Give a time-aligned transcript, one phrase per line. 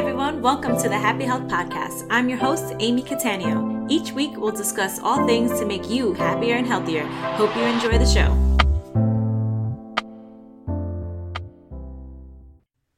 [0.00, 0.40] everyone.
[0.40, 2.06] Welcome to the Happy Health Podcast.
[2.08, 3.86] I'm your host, Amy Catania.
[3.90, 7.04] Each week, we'll discuss all things to make you happier and healthier.
[7.36, 8.34] Hope you enjoy the show.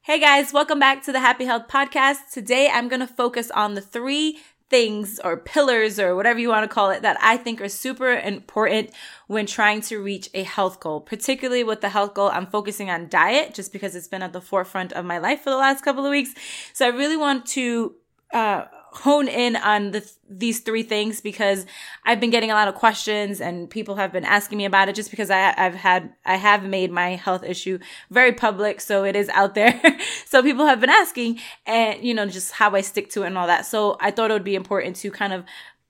[0.03, 2.31] Hey guys, welcome back to the Happy Health Podcast.
[2.33, 4.39] Today, I'm going to focus on the three
[4.73, 8.11] things or pillars or whatever you want to call it that I think are super
[8.11, 8.91] important
[9.27, 10.99] when trying to reach a health goal.
[11.03, 14.41] Particularly with the health goal, I'm focusing on diet just because it's been at the
[14.41, 16.33] forefront of my life for the last couple of weeks.
[16.73, 17.95] So I really want to
[18.33, 21.65] uh, hone in on the, these three things because
[22.05, 24.95] I've been getting a lot of questions and people have been asking me about it
[24.95, 27.79] just because I, I've had, I have made my health issue
[28.11, 28.81] very public.
[28.81, 29.81] So it is out there.
[30.27, 33.39] so people have been asking and, you know, just how I stick to it and
[33.39, 33.65] all that.
[33.65, 35.45] So I thought it would be important to kind of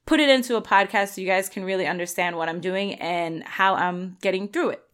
[0.06, 3.42] put it into a podcast so you guys can really understand what I'm doing and
[3.42, 4.84] how I'm getting through it.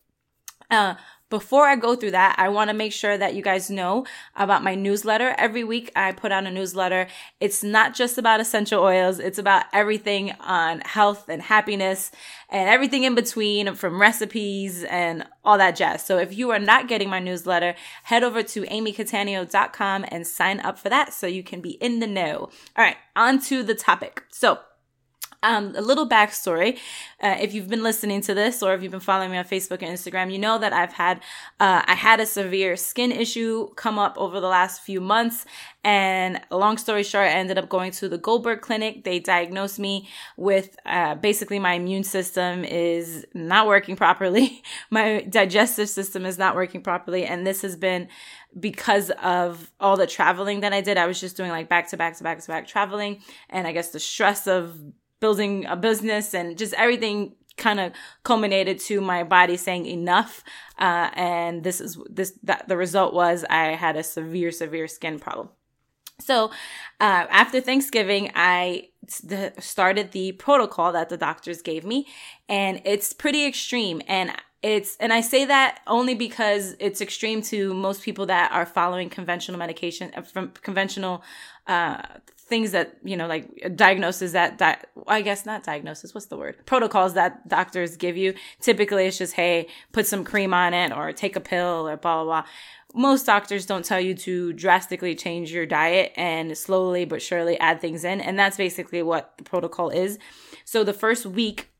[0.70, 0.94] Uh,
[1.30, 4.62] before I go through that, I want to make sure that you guys know about
[4.62, 5.34] my newsletter.
[5.36, 7.06] Every week I put out a newsletter.
[7.40, 9.18] It's not just about essential oils.
[9.18, 12.10] It's about everything on health and happiness
[12.48, 16.04] and everything in between from recipes and all that jazz.
[16.04, 20.78] So if you are not getting my newsletter, head over to amycatania.com and sign up
[20.78, 22.48] for that so you can be in the know.
[22.76, 24.22] All right, on to the topic.
[24.30, 24.60] So
[25.42, 26.78] um, a little backstory.
[27.20, 29.82] Uh, if you've been listening to this or if you've been following me on Facebook
[29.82, 31.18] and Instagram, you know that I've had,
[31.60, 35.44] uh, I had a severe skin issue come up over the last few months.
[35.84, 39.04] And long story short, I ended up going to the Goldberg Clinic.
[39.04, 44.62] They diagnosed me with, uh, basically my immune system is not working properly.
[44.90, 47.24] my digestive system is not working properly.
[47.24, 48.08] And this has been,
[48.58, 50.96] because of all the traveling that I did.
[50.96, 53.20] I was just doing like back to back to back to back traveling.
[53.50, 54.78] And I guess the stress of
[55.20, 60.42] building a business and just everything kind of culminated to my body saying enough.
[60.78, 65.18] Uh, and this is this that the result was i had a severe severe skin
[65.18, 65.50] problem.
[66.20, 66.46] So
[67.00, 68.88] uh, after thanksgiving i
[69.58, 72.06] started the protocol that the doctors gave me
[72.48, 74.00] and it's pretty extreme.
[74.06, 78.66] And it's and i say that only because it's extreme to most people that are
[78.66, 81.22] following conventional medication uh, from conventional
[81.68, 82.02] uh,
[82.48, 86.56] things that you know like diagnoses that that i guess not diagnosis what's the word?
[86.64, 88.34] Protocols that doctors give you.
[88.60, 92.22] Typically it's just hey put some cream on it or take a pill or blah
[92.22, 92.44] blah blah.
[92.94, 97.80] Most doctors don't tell you to drastically change your diet and slowly but surely add
[97.80, 100.18] things in and that's basically what the protocol is.
[100.64, 101.70] So the first week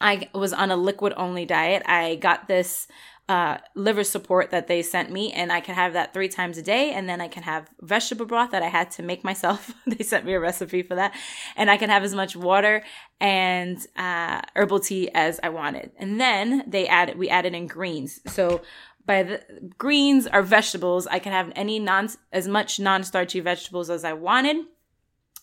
[0.00, 1.82] i was on a liquid only diet.
[1.86, 2.88] I got this
[3.28, 6.62] uh, liver support that they sent me, and I can have that three times a
[6.62, 6.92] day.
[6.92, 9.74] And then I can have vegetable broth that I had to make myself.
[9.86, 11.14] they sent me a recipe for that,
[11.56, 12.82] and I can have as much water
[13.20, 15.92] and uh, herbal tea as I wanted.
[15.98, 18.20] And then they added, we added in greens.
[18.26, 18.62] So
[19.04, 19.42] by the
[19.78, 21.06] greens are vegetables.
[21.06, 24.56] I can have any non as much non-starchy vegetables as I wanted.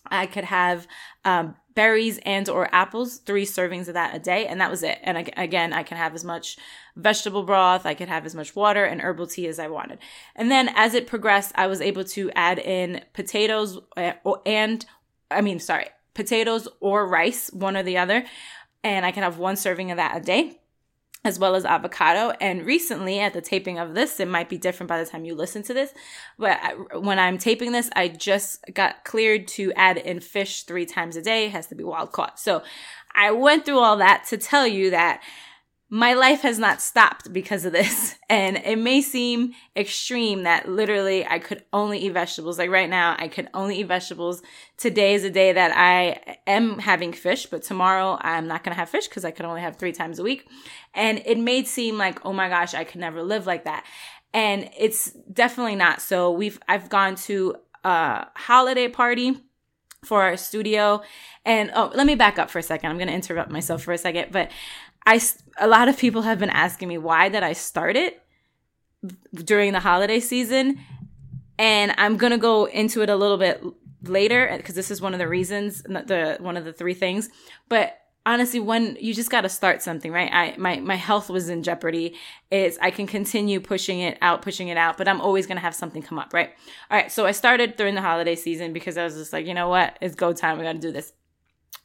[0.08, 0.86] I could have
[1.24, 4.98] um, berries and or apples, three servings of that a day, and that was it.
[5.04, 6.56] And again, I can have as much
[6.96, 9.98] vegetable broth, I could have as much water and herbal tea as I wanted.
[10.34, 14.12] And then as it progressed, I was able to add in potatoes uh,
[14.44, 14.84] and
[15.30, 18.24] I mean, sorry, potatoes or rice, one or the other,
[18.82, 20.58] and I can have one serving of that a day
[21.26, 22.32] as well as avocado.
[22.40, 25.34] And recently, at the taping of this, it might be different by the time you
[25.34, 25.92] listen to this,
[26.38, 31.16] but when I'm taping this, I just got cleared to add in fish three times
[31.16, 31.46] a day.
[31.46, 32.38] It has to be wild caught.
[32.38, 32.62] So
[33.14, 35.22] I went through all that to tell you that
[35.88, 38.14] my life has not stopped because of this.
[38.28, 42.58] And it may seem extreme that literally I could only eat vegetables.
[42.58, 44.42] Like right now, I could only eat vegetables.
[44.76, 48.80] Today is a day that I am having fish, but tomorrow I'm not going to
[48.80, 50.44] have fish because I can only have three times a week.
[50.92, 53.86] And it may seem like, oh my gosh, I could never live like that.
[54.34, 56.02] And it's definitely not.
[56.02, 57.54] So we've, I've gone to
[57.84, 59.40] a holiday party
[60.06, 61.02] for our studio.
[61.44, 62.90] And oh, let me back up for a second.
[62.90, 64.50] I'm going to interrupt myself for a second, but
[65.06, 65.20] I
[65.58, 68.22] a lot of people have been asking me why did I start it
[69.32, 70.80] during the holiday season,
[71.58, 73.62] and I'm gonna go into it a little bit
[74.02, 77.28] later because this is one of the reasons, the one of the three things.
[77.68, 80.30] But honestly, when you just got to start something, right?
[80.32, 82.14] I my my health was in jeopardy.
[82.50, 85.74] Is I can continue pushing it out, pushing it out, but I'm always gonna have
[85.74, 86.50] something come up, right?
[86.90, 89.54] All right, so I started during the holiday season because I was just like, you
[89.54, 90.58] know what, it's go time.
[90.58, 91.12] We got to do this.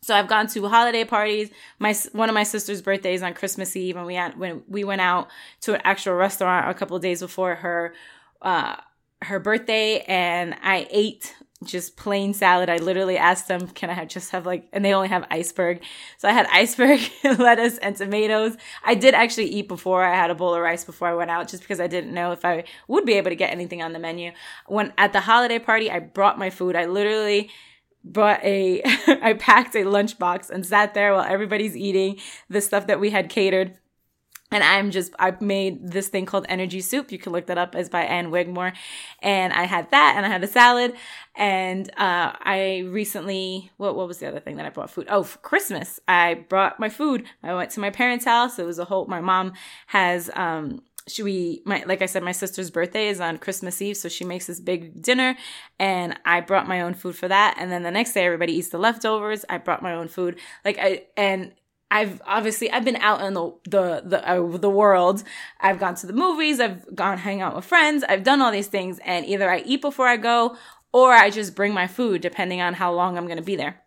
[0.03, 1.51] So I've gone to holiday parties.
[1.77, 5.01] My one of my sister's birthdays on Christmas Eve, and we had when we went
[5.01, 5.29] out
[5.61, 7.93] to an actual restaurant a couple days before her
[8.41, 8.77] uh,
[9.21, 12.69] her birthday, and I ate just plain salad.
[12.69, 15.83] I literally asked them, can I have, just have like, and they only have iceberg.
[16.17, 18.57] So I had iceberg, lettuce, and tomatoes.
[18.83, 20.03] I did actually eat before.
[20.03, 22.31] I had a bowl of rice before I went out just because I didn't know
[22.31, 24.31] if I would be able to get anything on the menu.
[24.67, 26.75] When at the holiday party, I brought my food.
[26.75, 27.51] I literally
[28.03, 32.17] brought a, I packed a lunchbox and sat there while everybody's eating
[32.49, 33.77] the stuff that we had catered
[34.51, 37.11] and I'm just, I made this thing called energy soup.
[37.11, 38.73] You can look that up as by Ann Wigmore.
[39.21, 40.93] And I had that and I had a salad.
[41.35, 45.07] And, uh, I recently, what, what was the other thing that I brought food?
[45.09, 47.25] Oh, Christmas, I brought my food.
[47.41, 48.59] I went to my parents' house.
[48.59, 49.53] It was a whole, my mom
[49.87, 53.97] has, um, she we my like I said, my sister's birthday is on Christmas Eve,
[53.97, 55.35] so she makes this big dinner,
[55.79, 57.55] and I brought my own food for that.
[57.57, 59.45] And then the next day, everybody eats the leftovers.
[59.49, 61.53] I brought my own food, like I and
[61.89, 65.23] I've obviously I've been out in the the the, uh, the world.
[65.59, 66.59] I've gone to the movies.
[66.59, 68.03] I've gone hang out with friends.
[68.07, 70.55] I've done all these things, and either I eat before I go,
[70.93, 73.81] or I just bring my food, depending on how long I'm going to be there.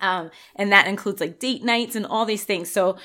[0.00, 2.70] Um, and that includes like date nights and all these things.
[2.70, 2.96] So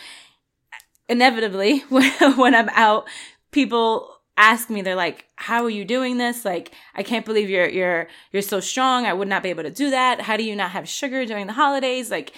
[1.07, 3.07] inevitably, when, when I'm out,
[3.51, 7.69] people ask me they're like how are you doing this like i can't believe you're
[7.69, 10.55] you're you're so strong i would not be able to do that how do you
[10.55, 12.33] not have sugar during the holidays like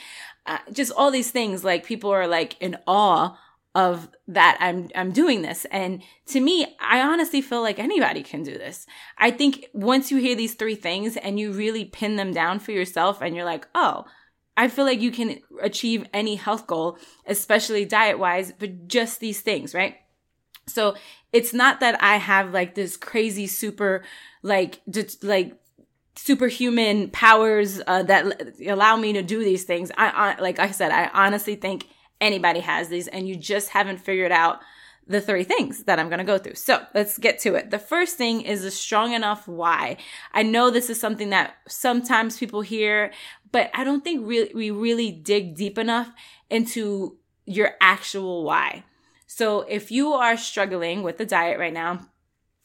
[0.46, 3.38] uh, just all these things like people are like in awe
[3.76, 5.66] of that I'm I'm doing this.
[5.72, 8.86] And to me, I honestly feel like anybody can do this.
[9.18, 12.72] I think once you hear these three things and you really pin them down for
[12.72, 14.06] yourself and you're like, "Oh,
[14.56, 19.74] I feel like you can achieve any health goal, especially diet-wise, but just these things,
[19.74, 19.96] right?"
[20.68, 20.96] So,
[21.32, 24.04] it's not that I have like this crazy super
[24.44, 24.82] like
[25.22, 25.58] like
[26.16, 29.92] superhuman powers uh, that allow me to do these things.
[29.98, 31.88] I, like I said, I honestly think
[32.22, 34.60] anybody has these, and you just haven't figured out
[35.06, 36.56] the three things that I'm going to go through.
[36.56, 37.72] So let's get to it.
[37.72, 39.98] The first thing is a strong enough why.
[40.34, 43.12] I know this is something that sometimes people hear,
[43.52, 46.10] but I don't think really, we really dig deep enough
[46.50, 48.86] into your actual why.
[49.36, 52.02] So if you are struggling with the diet right now,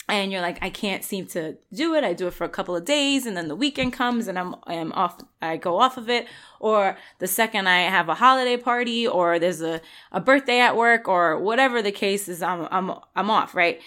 [0.06, 2.04] and you're like, I can't seem to do it.
[2.04, 4.54] I do it for a couple of days and then the weekend comes and I'm,
[4.64, 6.26] I'm off, I go off of it.
[6.60, 9.80] Or the second I have a holiday party or there's a,
[10.12, 13.80] a birthday at work or whatever the case is, I'm, I'm, I'm off, right?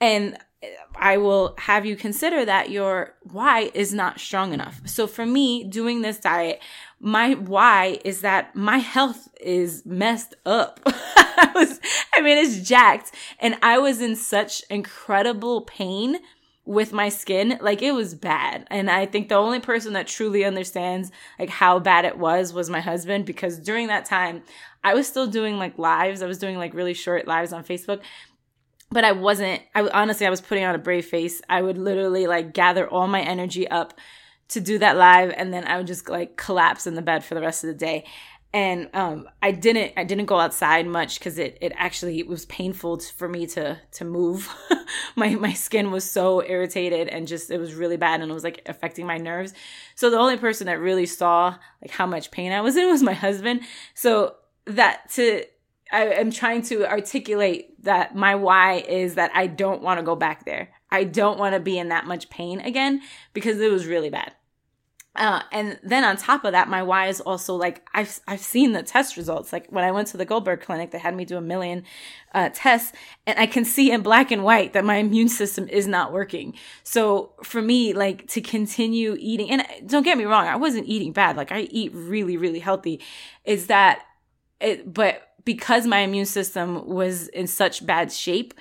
[0.00, 0.38] And
[0.96, 4.80] I will have you consider that your why is not strong enough.
[4.84, 6.60] So for me, doing this diet,
[7.00, 10.80] my why is that my health is messed up.
[10.86, 11.80] I was,
[12.14, 16.18] I mean, it's jacked and I was in such incredible pain
[16.64, 17.58] with my skin.
[17.60, 18.66] Like it was bad.
[18.70, 22.68] And I think the only person that truly understands like how bad it was was
[22.68, 24.42] my husband because during that time
[24.82, 26.20] I was still doing like lives.
[26.20, 28.00] I was doing like really short lives on Facebook
[28.90, 31.42] but I wasn't, I honestly, I was putting on a brave face.
[31.48, 33.94] I would literally like gather all my energy up
[34.48, 37.34] to do that live and then I would just like collapse in the bed for
[37.34, 38.04] the rest of the day.
[38.54, 42.46] And um, I didn't I didn't go outside much because it, it actually it was
[42.46, 44.48] painful for me to to move.
[45.16, 48.44] my my skin was so irritated and just it was really bad and it was
[48.44, 49.52] like affecting my nerves.
[49.96, 53.02] So the only person that really saw like how much pain I was in was
[53.02, 53.60] my husband.
[53.92, 55.44] So that to
[55.90, 60.16] I am trying to articulate that my why is that I don't want to go
[60.16, 60.70] back there.
[60.90, 63.02] I don't want to be in that much pain again
[63.32, 64.32] because it was really bad.
[65.18, 68.72] Uh, and then on top of that, my why is also like I've I've seen
[68.72, 69.52] the test results.
[69.52, 71.82] Like when I went to the Goldberg Clinic, they had me do a million
[72.34, 72.92] uh, tests,
[73.26, 76.54] and I can see in black and white that my immune system is not working.
[76.84, 81.12] So for me, like to continue eating, and don't get me wrong, I wasn't eating
[81.12, 81.36] bad.
[81.36, 83.00] Like I eat really really healthy.
[83.44, 84.02] Is that
[84.60, 84.92] it?
[84.92, 88.54] But because my immune system was in such bad shape,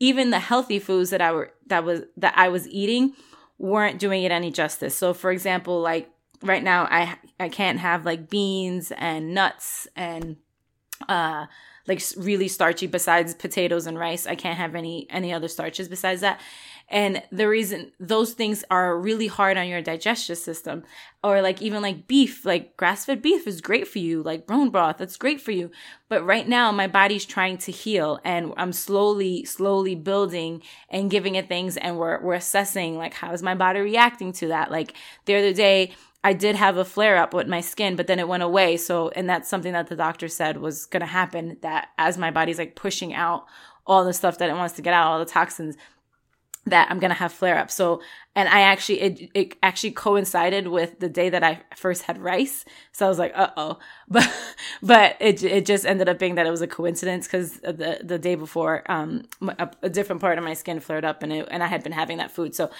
[0.00, 3.14] even the healthy foods that I were that was that I was eating
[3.58, 4.94] weren't doing it any justice.
[4.96, 6.10] So for example, like
[6.42, 10.36] right now I I can't have like beans and nuts and
[11.08, 11.46] uh
[11.86, 14.26] like really starchy besides potatoes and rice.
[14.26, 16.40] I can't have any any other starches besides that.
[16.94, 20.84] And the reason those things are really hard on your digestive system,
[21.24, 24.70] or like even like beef, like grass fed beef is great for you, like bone
[24.70, 25.72] broth, that's great for you.
[26.08, 31.34] But right now, my body's trying to heal and I'm slowly, slowly building and giving
[31.34, 31.76] it things.
[31.76, 34.70] And we're, we're assessing like, how is my body reacting to that?
[34.70, 35.90] Like the other day,
[36.22, 38.76] I did have a flare up with my skin, but then it went away.
[38.76, 42.30] So, and that's something that the doctor said was going to happen that as my
[42.30, 43.46] body's like pushing out
[43.86, 45.76] all the stuff that it wants to get out, all the toxins,
[46.66, 47.74] that I'm gonna have flare ups.
[47.74, 48.00] So,
[48.34, 52.64] and I actually, it, it actually coincided with the day that I first had rice.
[52.92, 53.78] So I was like, uh oh.
[54.08, 54.32] But,
[54.82, 58.18] but it, it just ended up being that it was a coincidence because the, the
[58.18, 61.62] day before, um, a, a, different part of my skin flared up and it, and
[61.62, 62.54] I had been having that food.
[62.54, 62.70] So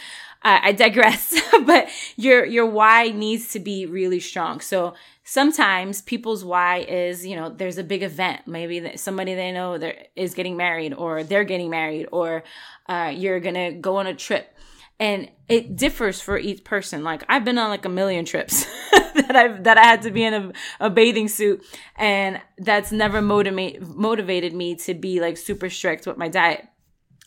[0.42, 4.60] I, I digress, but your, your why needs to be really strong.
[4.60, 8.46] So sometimes people's why is, you know, there's a big event.
[8.46, 12.44] Maybe somebody they know there is getting married or they're getting married or,
[12.88, 14.54] uh, you're to go on a trip
[15.00, 17.02] and it differs for each person.
[17.02, 20.24] Like I've been on like a million trips that I've that I had to be
[20.24, 21.64] in a, a bathing suit,
[21.96, 26.66] and that's never motivate motivated me to be like super strict with my diet.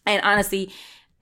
[0.06, 0.72] And honestly,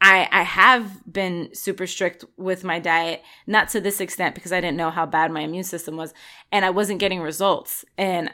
[0.06, 4.62] I I have been super strict with my diet, not to this extent because I
[4.62, 6.14] didn't know how bad my immune system was,
[6.52, 7.84] and I wasn't getting results.
[7.98, 8.32] And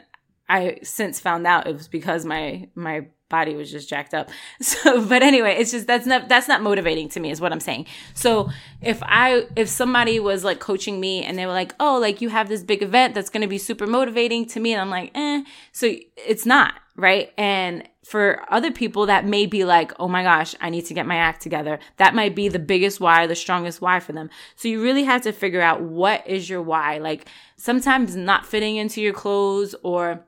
[0.50, 4.28] I since found out it was because my my body was just jacked up.
[4.60, 7.60] So, but anyway, it's just that's not that's not motivating to me is what I'm
[7.60, 7.86] saying.
[8.12, 8.50] So,
[8.82, 12.28] if I if somebody was like coaching me and they were like, "Oh, like you
[12.28, 15.10] have this big event that's going to be super motivating to me." And I'm like,
[15.14, 17.32] "Eh." So, it's not, right?
[17.38, 21.06] And for other people that may be like, "Oh my gosh, I need to get
[21.06, 24.30] my act together." That might be the biggest why, the strongest why for them.
[24.56, 26.98] So, you really have to figure out what is your why.
[26.98, 30.26] Like sometimes not fitting into your clothes or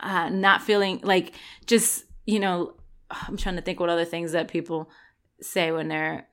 [0.00, 1.34] uh, not feeling like
[1.66, 2.74] just you know,
[3.10, 4.90] I'm trying to think what other things that people
[5.40, 6.26] say when they're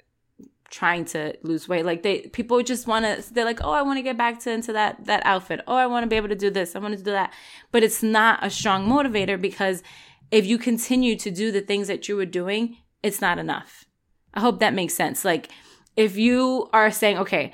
[0.69, 1.85] trying to lose weight.
[1.85, 4.51] Like they people just want to they're like, "Oh, I want to get back to
[4.51, 5.61] into that that outfit.
[5.67, 6.75] Oh, I want to be able to do this.
[6.75, 7.33] I want to do that."
[7.71, 9.83] But it's not a strong motivator because
[10.31, 13.85] if you continue to do the things that you were doing, it's not enough.
[14.33, 15.23] I hope that makes sense.
[15.25, 15.49] Like
[15.95, 17.53] if you are saying, "Okay,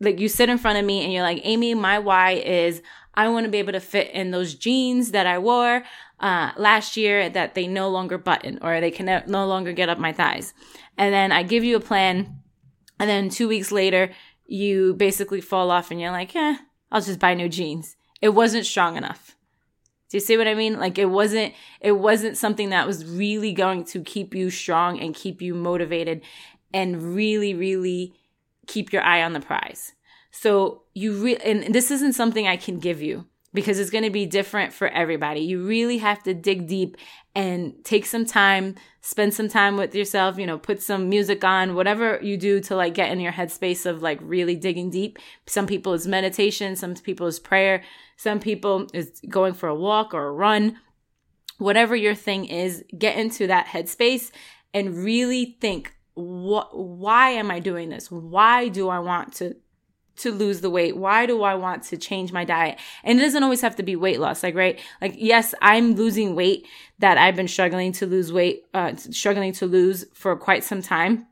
[0.00, 2.82] like you sit in front of me and you're like, "Amy, my why is
[3.14, 5.82] I want to be able to fit in those jeans that I wore
[6.20, 9.98] uh, last year that they no longer button or they can no longer get up
[9.98, 10.54] my thighs.
[10.96, 12.40] And then I give you a plan.
[13.00, 14.12] And then two weeks later,
[14.46, 16.58] you basically fall off and you're like, eh,
[16.92, 17.96] I'll just buy new jeans.
[18.20, 19.36] It wasn't strong enough.
[20.10, 20.78] Do you see what I mean?
[20.78, 25.14] Like it wasn't, it wasn't something that was really going to keep you strong and
[25.14, 26.22] keep you motivated
[26.72, 28.14] and really, really
[28.66, 29.92] keep your eye on the prize.
[30.30, 34.10] So you re- and this isn't something I can give you because it's going to
[34.10, 35.40] be different for everybody.
[35.40, 36.96] You really have to dig deep
[37.34, 41.74] and take some time, spend some time with yourself, you know, put some music on,
[41.74, 45.18] whatever you do to like get in your headspace of like really digging deep.
[45.46, 47.82] Some people is meditation, some people is prayer,
[48.16, 50.78] some people is going for a walk or a run.
[51.58, 54.30] Whatever your thing is, get into that headspace
[54.74, 58.10] and really think what why am I doing this?
[58.10, 59.54] Why do I want to
[60.18, 60.96] to lose the weight?
[60.96, 62.78] Why do I want to change my diet?
[63.04, 64.42] And it doesn't always have to be weight loss.
[64.42, 64.78] Like, right?
[65.00, 66.66] Like, yes, I'm losing weight
[66.98, 71.26] that I've been struggling to lose weight, uh, struggling to lose for quite some time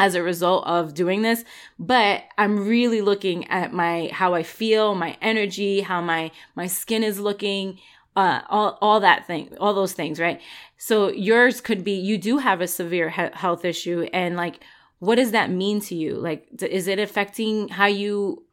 [0.00, 1.44] as a result of doing this
[1.78, 7.04] but i'm really looking at my how i feel my energy how my my skin
[7.04, 7.78] is looking
[8.16, 10.40] uh all all that thing all those things right
[10.78, 14.64] so yours could be you do have a severe he- health issue and like
[15.00, 16.14] what does that mean to you?
[16.14, 18.44] Like, is it affecting how you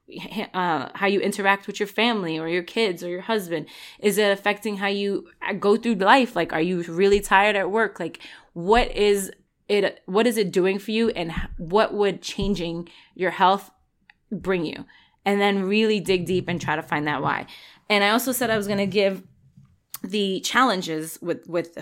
[0.54, 3.68] uh, how you interact with your family or your kids or your husband?
[4.00, 6.36] Is it affecting how you uh, go through life?
[6.36, 8.00] Like, are you really tired at work?
[8.00, 8.20] Like,
[8.54, 9.32] what is
[9.68, 10.01] it?
[10.06, 11.10] What is it doing for you?
[11.10, 13.70] And what would changing your health
[14.32, 14.86] bring you?
[15.25, 17.48] And then really dig deep and try to find that why.
[17.89, 19.24] And I also said I was going to give
[20.01, 21.77] the challenges with with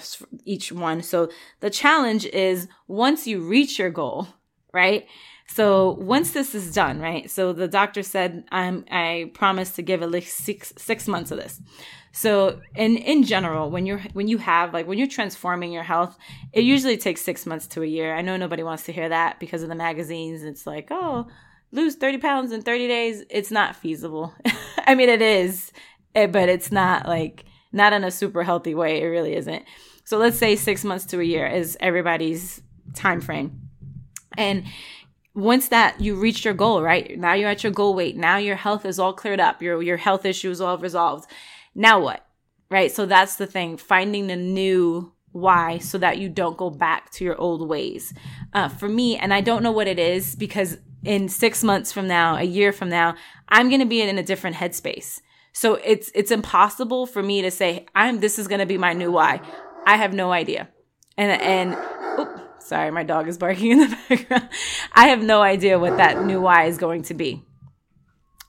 [0.45, 1.03] each one.
[1.03, 1.29] So
[1.59, 4.29] the challenge is once you reach your goal,
[4.75, 5.07] right?
[5.47, 7.29] So once this is done, right?
[7.29, 11.37] So the doctor said, I'm, I promise to give at least six, six months of
[11.37, 11.61] this.
[12.11, 16.17] So in, in general, when you're, when you have, like, when you're transforming your health,
[16.53, 18.15] it usually takes six months to a year.
[18.15, 20.43] I know nobody wants to hear that because of the magazines.
[20.43, 21.27] It's like, oh,
[21.71, 23.23] lose 30 pounds in 30 days.
[23.29, 24.33] It's not feasible.
[24.87, 25.71] I mean, it is,
[26.15, 29.01] eh, but it's not like, not in a super healthy way.
[29.01, 29.63] It really isn't.
[30.05, 32.61] So let's say six months to a year is everybody's
[32.93, 33.64] time frame.
[34.37, 34.65] And
[35.33, 37.17] once that you reached your goal, right?
[37.19, 38.15] Now you're at your goal weight.
[38.15, 39.61] Now your health is all cleared up.
[39.61, 41.29] Your your health issues all resolved.
[41.73, 42.25] Now what?
[42.69, 42.91] Right?
[42.91, 47.25] So that's the thing, finding the new why so that you don't go back to
[47.25, 48.13] your old ways.
[48.53, 52.07] Uh, for me, and I don't know what it is because in six months from
[52.07, 53.15] now, a year from now,
[53.49, 55.19] I'm going to be in a different headspace.
[55.51, 58.93] So it's it's impossible for me to say I'm this is going to be my
[58.93, 59.41] new why.
[59.85, 60.69] I have no idea.
[61.17, 64.49] And and Sorry, my dog is barking in the background.
[64.91, 67.43] I have no idea what that new why is going to be.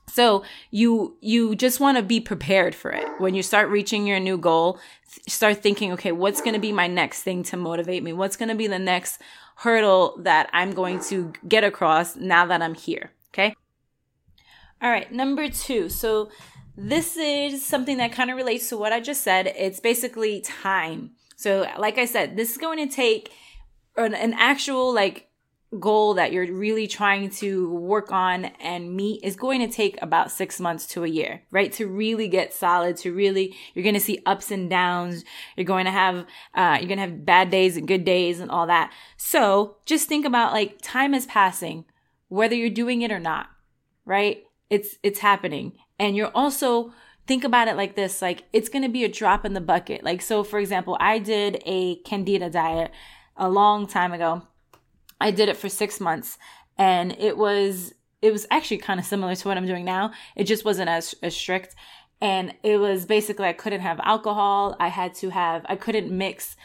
[0.07, 3.05] So you you just want to be prepared for it.
[3.19, 4.79] When you start reaching your new goal,
[5.27, 8.11] start thinking, okay, what's going to be my next thing to motivate me?
[8.11, 9.21] What's going to be the next
[9.57, 13.11] hurdle that I'm going to get across now that I'm here.
[13.33, 13.53] Okay.
[14.81, 15.11] All right.
[15.11, 15.89] Number two.
[15.89, 16.31] So
[16.75, 19.53] this is something that kind of relates to what I just said.
[19.55, 21.11] It's basically time.
[21.35, 23.31] So, like I said, this is going to take
[23.97, 25.25] an, an actual like
[25.79, 30.31] goal that you're really trying to work on and meet is going to take about
[30.31, 31.73] six months to a year, right?
[31.73, 35.25] To really get solid, to really, you're going to see ups and downs.
[35.57, 38.49] You're going to have, uh, you're going to have bad days and good days and
[38.49, 38.93] all that.
[39.17, 41.83] So just think about like time is passing,
[42.29, 43.47] whether you're doing it or not,
[44.05, 44.43] right?
[44.69, 45.73] It's, it's happening.
[45.99, 46.93] And you're also,
[47.27, 50.01] think about it like this, like it's going to be a drop in the bucket.
[50.01, 52.91] Like, so for example, I did a candida diet
[53.37, 54.41] a long time ago
[55.19, 56.37] I did it for six months
[56.77, 60.11] and it was, it was actually kind of similar to what I'm doing now.
[60.35, 61.75] It just wasn't as, as strict.
[62.21, 64.75] And it was basically, I couldn't have alcohol.
[64.79, 66.55] I had to have, I couldn't mix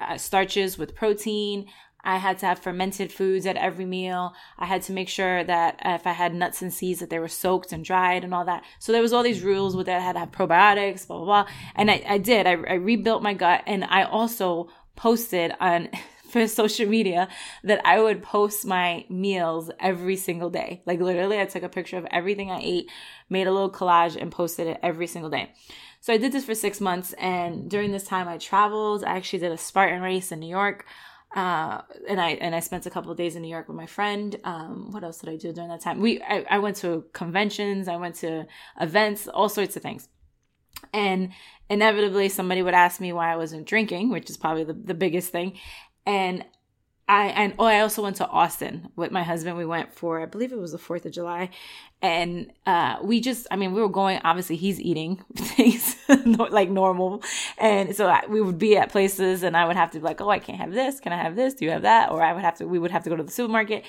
[0.00, 1.66] uh, starches with protein.
[2.04, 4.34] I had to have fermented foods at every meal.
[4.58, 7.28] I had to make sure that if I had nuts and seeds that they were
[7.28, 8.64] soaked and dried and all that.
[8.80, 10.00] So there was all these rules with that.
[10.00, 11.52] I had to have probiotics, blah, blah, blah.
[11.76, 12.46] And I, I did.
[12.46, 15.90] I, I rebuilt my gut and I also posted on
[16.32, 17.28] for social media
[17.62, 20.82] that I would post my meals every single day.
[20.86, 22.90] Like literally, I took a picture of everything I ate,
[23.28, 25.52] made a little collage, and posted it every single day.
[26.00, 29.04] So I did this for six months, and during this time, I traveled.
[29.04, 30.86] I actually did a Spartan race in New York.
[31.34, 33.86] Uh, and I and I spent a couple of days in New York with my
[33.86, 34.36] friend.
[34.44, 36.00] Um, what else did I do during that time?
[36.00, 38.46] We I, I went to conventions, I went to
[38.80, 40.08] events, all sorts of things.
[40.92, 41.30] And
[41.70, 45.30] inevitably somebody would ask me why I wasn't drinking, which is probably the, the biggest
[45.30, 45.58] thing
[46.06, 46.44] and
[47.08, 49.56] I and oh I also went to Austin with my husband.
[49.56, 51.50] We went for I believe it was the Fourth of July,
[52.00, 54.20] and uh, we just I mean we were going.
[54.24, 57.22] Obviously he's eating things like normal,
[57.58, 60.20] and so I, we would be at places, and I would have to be like,
[60.20, 61.00] oh I can't have this.
[61.00, 61.54] Can I have this?
[61.54, 62.10] Do you have that?
[62.10, 62.66] Or I would have to.
[62.66, 63.84] We would have to go to the supermarket,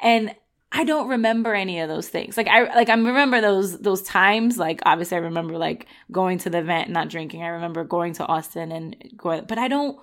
[0.00, 0.34] and
[0.70, 2.36] I don't remember any of those things.
[2.36, 4.58] Like I like I remember those those times.
[4.58, 7.42] Like obviously I remember like going to the event, not drinking.
[7.42, 9.98] I remember going to Austin and going, but I don't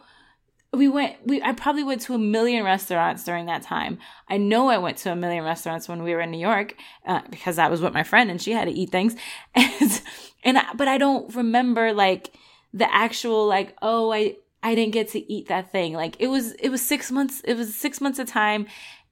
[0.75, 3.97] we went we I probably went to a million restaurants during that time.
[4.29, 7.21] I know I went to a million restaurants when we were in New York uh,
[7.29, 9.15] because I was with my friend and she had to eat things.
[9.55, 10.01] And
[10.43, 12.33] and I, but I don't remember like
[12.73, 15.93] the actual like oh I I didn't get to eat that thing.
[15.93, 18.67] Like it was it was 6 months it was 6 months of time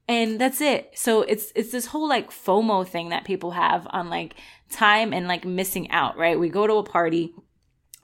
[0.06, 0.90] and that's it.
[0.94, 4.34] So it's it's this whole like FOMO thing that people have on like
[4.70, 6.38] time and like missing out, right?
[6.38, 7.32] We go to a party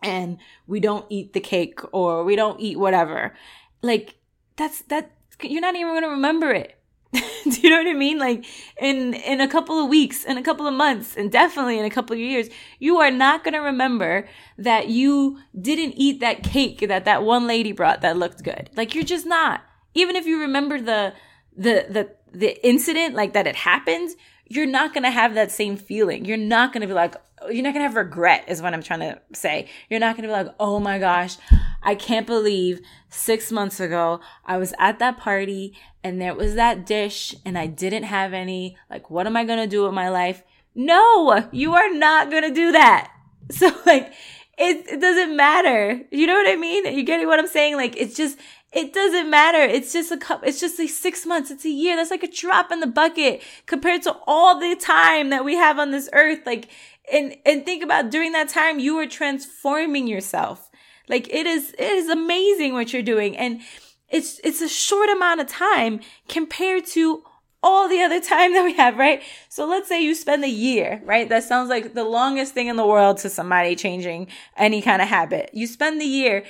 [0.03, 3.35] and we don't eat the cake or we don't eat whatever.
[3.83, 4.17] Like
[4.57, 6.77] that's that you're not even going to remember it.
[7.13, 8.19] Do you know what I mean?
[8.19, 8.45] Like
[8.81, 11.91] in in a couple of weeks, in a couple of months, and definitely in a
[11.91, 16.87] couple of years, you are not going to remember that you didn't eat that cake
[16.87, 18.71] that that one lady brought that looked good.
[18.77, 19.63] Like you're just not.
[19.95, 21.15] Even if you remember the
[21.57, 24.11] the the the incident like that it happened,
[24.47, 26.25] you're not going to have that same feeling.
[26.25, 27.17] You're not going to be like,
[27.49, 29.69] you're not to have regret, is what I'm trying to say.
[29.89, 31.37] You're not to be like, oh my gosh,
[31.83, 36.87] I can't believe six months ago I was at that party and there was that
[36.87, 38.77] dish and I didn't have any.
[38.89, 40.43] Like, what am I to do with my life?
[40.75, 43.13] No, you are not to do that.
[43.51, 44.13] So, like,
[44.57, 46.01] it, it doesn't matter.
[46.13, 46.87] You know what I mean?
[46.97, 47.75] You getting what I'm saying?
[47.75, 48.39] Like, it's just,
[48.73, 49.59] it doesn't matter.
[49.59, 50.43] It's just a cup.
[50.45, 51.51] it's just like six months.
[51.51, 51.97] It's a year.
[51.97, 55.81] That's like a drop in the bucket compared to all the time that we have
[55.81, 56.41] on this earth.
[56.47, 56.69] Like,
[57.13, 60.71] and, and think about during that time, you were transforming yourself.
[61.09, 63.37] Like it is, it is amazing what you're doing.
[63.37, 63.61] And
[64.09, 67.23] it's, it's a short amount of time compared to
[67.63, 69.23] all the other time that we have, right?
[69.49, 71.29] So let's say you spend a year, right?
[71.29, 75.09] That sounds like the longest thing in the world to somebody changing any kind of
[75.09, 75.51] habit.
[75.53, 76.45] You spend the year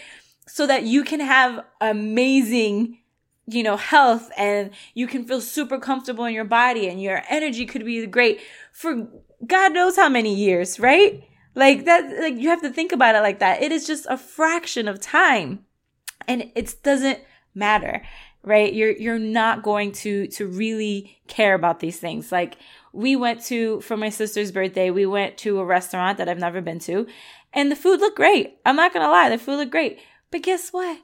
[0.47, 2.99] so that you can have amazing
[3.47, 7.67] you know, health and you can feel super comfortable in your body and your energy
[7.67, 8.41] could be great
[8.73, 9.09] for
[9.47, 11.25] God knows how many years, right?
[11.55, 13.63] Like that, like you have to think about it like that.
[13.63, 15.65] It is just a fraction of time
[16.29, 17.19] and it doesn't
[17.55, 18.03] matter,
[18.43, 18.73] right?
[18.73, 22.31] You're, you're not going to, to really care about these things.
[22.31, 22.57] Like
[22.93, 26.61] we went to, for my sister's birthday, we went to a restaurant that I've never
[26.61, 27.07] been to
[27.53, 28.59] and the food looked great.
[28.65, 29.29] I'm not going to lie.
[29.29, 29.99] The food looked great.
[30.31, 31.01] But guess what?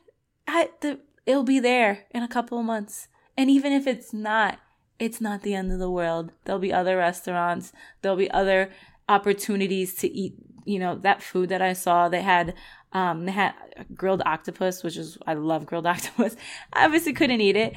[0.47, 3.09] I, the, it'll be there in a couple of months.
[3.37, 4.59] And even if it's not,
[4.99, 6.33] it's not the end of the world.
[6.45, 7.73] There'll be other restaurants.
[8.03, 8.71] There'll be other
[9.09, 12.09] opportunities to eat, you know, that food that I saw.
[12.09, 12.55] They had,
[12.93, 13.55] um, they had
[13.95, 16.37] grilled octopus, which is, I love grilled octopus.
[16.73, 17.75] I obviously couldn't eat it.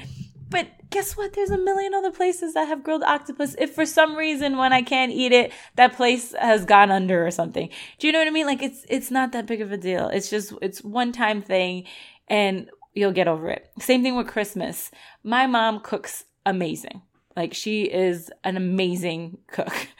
[0.50, 1.32] But guess what?
[1.32, 3.54] There's a million other places that have grilled octopus.
[3.58, 7.30] If for some reason when I can't eat it, that place has gone under or
[7.30, 7.70] something.
[7.98, 8.46] Do you know what I mean?
[8.46, 10.08] Like it's it's not that big of a deal.
[10.08, 11.84] It's just it's one time thing
[12.26, 13.70] and you'll get over it.
[13.78, 14.90] Same thing with Christmas.
[15.22, 17.02] My mom cooks amazing.
[17.36, 19.88] Like she is an amazing cook.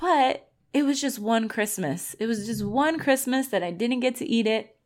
[0.00, 2.14] But it was just one Christmas.
[2.20, 4.76] It was just one Christmas that I didn't get to eat it.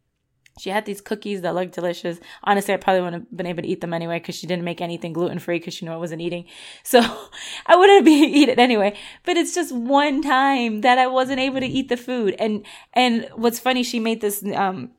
[0.59, 2.19] She had these cookies that looked delicious.
[2.45, 4.83] Honestly, I probably wouldn't have been able to eat them anyway because she didn't make
[4.83, 6.45] anything gluten free because she knew I wasn't eating.
[6.85, 7.01] So
[7.67, 8.97] I wouldn't be eat it anyway.
[9.25, 12.37] But it's just one time that I wasn't able to eat the food.
[12.39, 14.91] And and what's funny, she made this um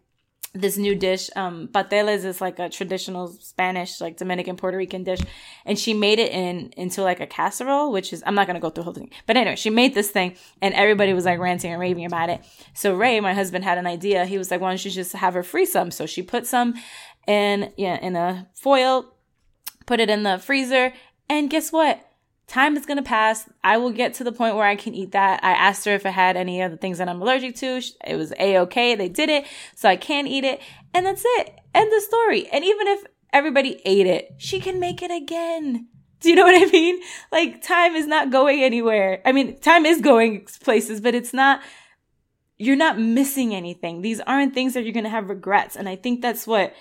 [0.53, 1.29] this new dish.
[1.35, 5.19] Um, pasteles is like a traditional Spanish, like Dominican Puerto Rican dish,
[5.65, 8.69] and she made it in into like a casserole, which is I'm not gonna go
[8.69, 11.71] through the whole thing, but anyway, she made this thing, and everybody was like ranting
[11.71, 12.41] and raving about it.
[12.73, 14.25] So Ray, my husband, had an idea.
[14.25, 16.75] He was like, "Why don't you just have her free some?" So she put some
[17.27, 19.13] in yeah in a foil,
[19.85, 20.93] put it in the freezer,
[21.29, 22.12] and guess what?
[22.47, 23.49] Time is going to pass.
[23.63, 25.43] I will get to the point where I can eat that.
[25.43, 27.81] I asked her if it had any of the things that I'm allergic to.
[28.05, 28.95] It was a okay.
[28.95, 29.45] They did it.
[29.75, 30.61] So I can eat it.
[30.93, 31.59] And that's it.
[31.73, 32.47] End the story.
[32.47, 35.87] And even if everybody ate it, she can make it again.
[36.19, 37.01] Do you know what I mean?
[37.31, 39.21] Like time is not going anywhere.
[39.25, 41.61] I mean, time is going places, but it's not,
[42.57, 44.01] you're not missing anything.
[44.01, 45.75] These aren't things that you're going to have regrets.
[45.75, 46.73] And I think that's what,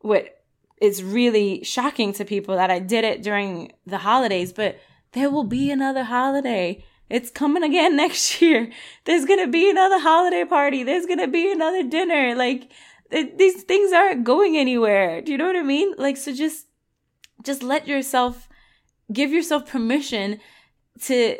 [0.00, 0.36] what
[0.80, 4.78] is really shocking to people that I did it during the holidays, but
[5.12, 6.84] there will be another holiday.
[7.08, 8.70] It's coming again next year.
[9.04, 10.82] There's going to be another holiday party.
[10.82, 12.34] There's going to be another dinner.
[12.34, 12.70] Like
[13.10, 15.20] it, these things aren't going anywhere.
[15.20, 15.94] Do you know what I mean?
[15.98, 16.66] Like so just
[17.42, 18.48] just let yourself
[19.12, 20.40] give yourself permission
[21.02, 21.38] to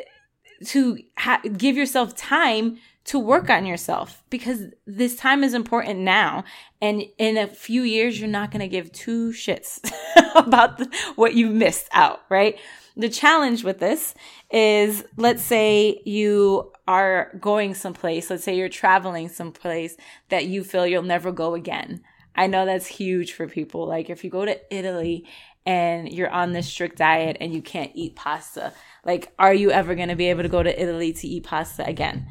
[0.65, 6.43] to ha- give yourself time to work on yourself because this time is important now.
[6.81, 9.79] And in a few years, you're not going to give two shits
[10.35, 12.59] about the, what you missed out, right?
[12.95, 14.13] The challenge with this
[14.51, 19.95] is let's say you are going someplace, let's say you're traveling someplace
[20.29, 22.03] that you feel you'll never go again.
[22.35, 23.87] I know that's huge for people.
[23.87, 25.25] Like if you go to Italy
[25.65, 28.73] and you're on this strict diet and you can't eat pasta,
[29.05, 31.85] like are you ever going to be able to go to Italy to eat pasta
[31.85, 32.27] again?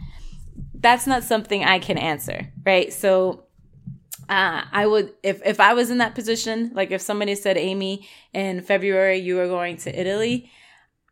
[0.74, 2.92] That's not something I can answer, right?
[2.92, 3.44] So
[4.30, 8.08] uh, I would if if I was in that position, like if somebody said, Amy,
[8.32, 10.50] in February you are going to Italy,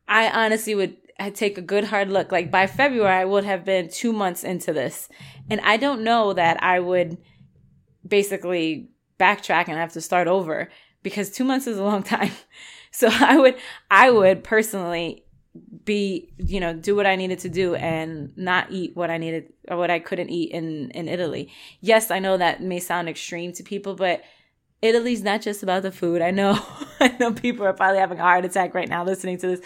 [0.07, 2.31] I honestly would I'd take a good hard look.
[2.31, 5.09] Like by February, I would have been two months into this,
[5.51, 7.19] and I don't know that I would
[8.07, 10.71] basically backtrack and have to start over
[11.03, 12.33] because two months is a long time.
[12.93, 13.57] So I would
[13.91, 15.25] I would personally
[15.85, 19.53] be you know do what i needed to do and not eat what i needed
[19.69, 21.51] or what i couldn't eat in in italy.
[21.81, 24.23] Yes i know that may sound extreme to people but
[24.83, 26.21] italy's not just about the food.
[26.23, 26.59] I know
[27.01, 29.61] i know people are probably having a heart attack right now listening to this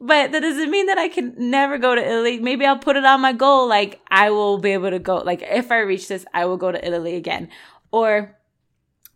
[0.00, 2.38] but that doesn't mean that i can never go to italy.
[2.38, 5.42] Maybe i'll put it on my goal like i will be able to go like
[5.42, 7.48] if i reach this i will go to italy again.
[7.92, 8.35] Or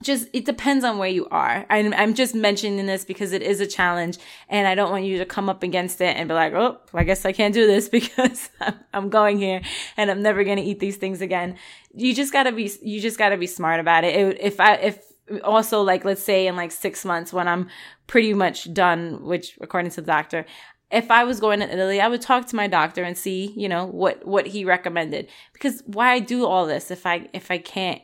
[0.02, 1.66] just it depends on where you are.
[1.68, 5.18] I'm, I'm just mentioning this because it is a challenge and I don't want you
[5.18, 7.88] to come up against it and be like, oh, I guess I can't do this
[7.90, 8.50] because
[8.92, 9.60] I'm, going here
[9.96, 11.56] and I'm never to eat these things again.
[11.94, 14.14] You just gotta be, you just gotta be smart about it.
[14.14, 14.38] it.
[14.40, 15.04] If I, if
[15.44, 17.68] also like, let's say in like six months when I'm
[18.06, 20.46] pretty much done, which according to the doctor,
[20.90, 23.68] if I was going to Italy, I would talk to my doctor and see, you
[23.68, 25.28] know, what, what he recommended.
[25.52, 28.02] Because why do all this if I, if I can't,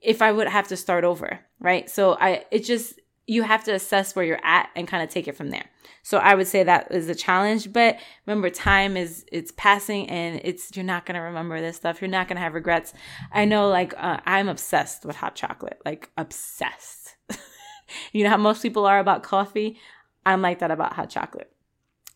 [0.00, 1.88] if I would have to start over, right?
[1.90, 5.28] So I, it just, you have to assess where you're at and kind of take
[5.28, 5.66] it from there.
[6.02, 10.40] So I would say that is a challenge, but remember time is, it's passing and
[10.44, 12.00] it's, you're not going to remember this stuff.
[12.00, 12.94] You're not going to have regrets.
[13.32, 17.16] I know like, uh, I'm obsessed with hot chocolate, like obsessed.
[18.12, 19.78] you know how most people are about coffee?
[20.24, 21.52] I'm like that about hot chocolate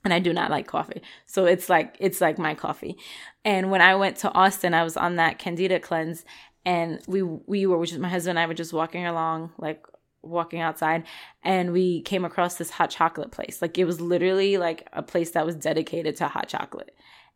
[0.04, 1.02] and I do not like coffee.
[1.26, 2.96] So it's like it's like my coffee.
[3.44, 6.24] And when I went to Austin, I was on that candida cleanse
[6.64, 9.84] and we we were which is my husband and I were just walking along like
[10.22, 11.04] walking outside
[11.42, 13.60] and we came across this hot chocolate place.
[13.60, 16.94] Like it was literally like a place that was dedicated to hot chocolate.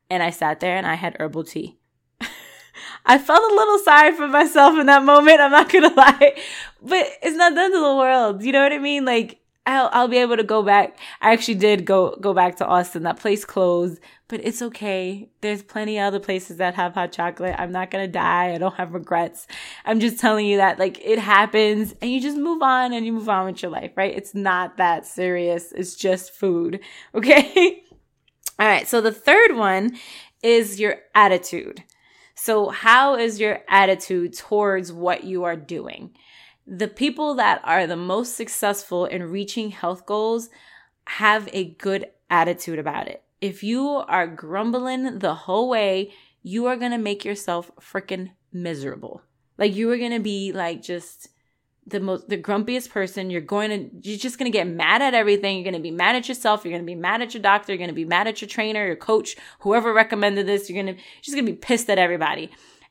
[0.08, 1.78] And I sat there and I had herbal tea.
[3.06, 6.36] I felt a little sorry for myself in that moment I'm not gonna lie.
[6.80, 9.04] But it's not the end of the world you know what I mean?
[9.04, 10.96] Like I'll I'll be able to go back.
[11.20, 13.02] I actually did go go back to Austin.
[13.02, 15.28] That place closed, but it's okay.
[15.40, 17.56] There's plenty of other places that have hot chocolate.
[17.58, 18.54] I'm not gonna die.
[18.54, 19.48] I don't have regrets.
[19.84, 23.12] I'm just telling you that like it happens and you just move on and you
[23.12, 24.14] move on with your life, right?
[24.16, 25.72] It's not that serious.
[25.72, 26.80] It's just food.
[27.14, 27.82] Okay?
[28.58, 28.86] All right.
[28.86, 29.96] So the third one
[30.42, 31.82] is your attitude.
[32.34, 36.14] So how is your attitude towards what you are doing?
[36.66, 40.48] The people that are the most successful in reaching health goals
[41.06, 43.22] have a good attitude about it.
[43.40, 49.22] If you are grumbling the whole way, you are going to make yourself freaking miserable.
[49.58, 51.28] Like you are going to be like just
[51.86, 53.30] the most the grumpiest person.
[53.30, 55.56] You're going to you're just going to get mad at everything.
[55.56, 56.64] You're going to be mad at yourself.
[56.64, 57.72] You're going to be mad at your doctor.
[57.72, 60.68] You're going to be mad at your trainer your coach whoever recommended this.
[60.68, 62.50] You're going to just going to be pissed at everybody.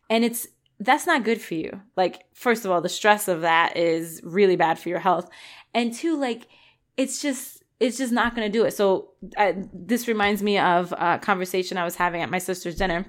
[0.09, 0.47] And it's
[0.79, 4.55] that's not good for you like first of all the stress of that is really
[4.55, 5.29] bad for your health
[5.73, 6.47] and two like
[6.97, 9.11] it's just it's just not going to do it so
[9.73, 13.05] this reminds me of a conversation i was having at my sister's dinner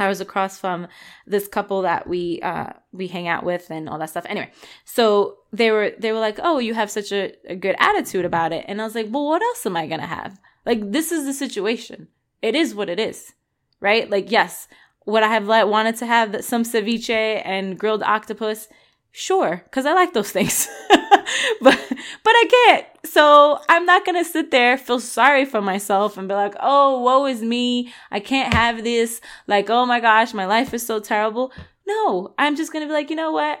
[0.00, 0.88] I was across from
[1.26, 4.24] this couple that we uh we hang out with and all that stuff.
[4.28, 4.50] Anyway,
[4.84, 8.52] so they were they were like, "Oh, you have such a, a good attitude about
[8.52, 10.40] it," and I was like, "Well, what else am I gonna have?
[10.64, 12.08] Like, this is the situation.
[12.40, 13.34] It is what it is,
[13.80, 14.08] right?
[14.08, 14.68] Like, yes,
[15.06, 18.68] would I have let, wanted to have some ceviche and grilled octopus?
[19.12, 20.68] Sure, because I like those things.
[20.90, 21.78] but
[22.24, 22.86] but I can't.
[23.04, 27.26] So I'm not gonna sit there, feel sorry for myself and be like, oh, woe
[27.26, 27.92] is me.
[28.10, 29.20] I can't have this.
[29.46, 31.52] Like, oh my gosh, my life is so terrible.
[31.86, 33.58] No, I'm just gonna be like, you know what?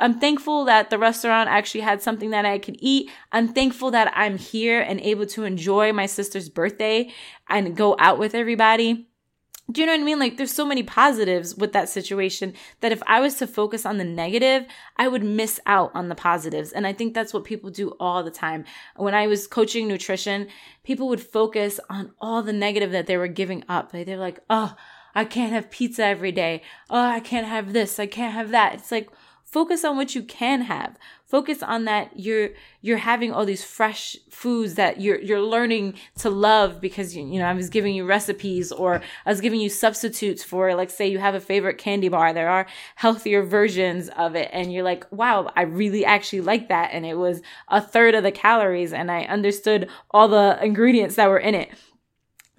[0.00, 3.10] I'm thankful that the restaurant actually had something that I could eat.
[3.32, 7.10] I'm thankful that I'm here and able to enjoy my sister's birthday
[7.48, 9.08] and go out with everybody
[9.70, 10.20] do you know what I mean?
[10.20, 13.98] Like, there's so many positives with that situation that if I was to focus on
[13.98, 14.64] the negative,
[14.96, 16.70] I would miss out on the positives.
[16.70, 18.64] And I think that's what people do all the time.
[18.94, 20.46] When I was coaching nutrition,
[20.84, 23.90] people would focus on all the negative that they were giving up.
[23.90, 24.76] They're like, oh,
[25.16, 26.62] I can't have pizza every day.
[26.88, 27.98] Oh, I can't have this.
[27.98, 28.74] I can't have that.
[28.74, 29.10] It's like,
[29.46, 30.98] focus on what you can have.
[31.24, 32.50] Focus on that you're
[32.82, 37.38] you're having all these fresh foods that you're you're learning to love because you, you
[37.38, 41.08] know I was giving you recipes or I was giving you substitutes for like say
[41.08, 42.32] you have a favorite candy bar.
[42.32, 44.50] There are healthier versions of it.
[44.52, 46.90] And you're like wow I really actually like that.
[46.92, 51.28] And it was a third of the calories and I understood all the ingredients that
[51.28, 51.70] were in it